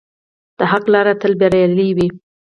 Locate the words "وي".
1.97-2.07